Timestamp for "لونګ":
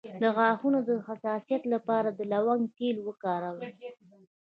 2.31-2.63